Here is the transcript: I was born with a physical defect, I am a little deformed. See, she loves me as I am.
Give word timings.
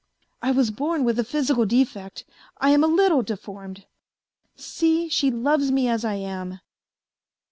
I 0.41 0.49
was 0.49 0.71
born 0.71 1.03
with 1.03 1.19
a 1.19 1.23
physical 1.23 1.63
defect, 1.63 2.25
I 2.57 2.71
am 2.71 2.83
a 2.83 2.87
little 2.87 3.21
deformed. 3.21 3.85
See, 4.55 5.09
she 5.09 5.29
loves 5.29 5.71
me 5.71 5.87
as 5.87 6.03
I 6.03 6.15
am. 6.15 6.59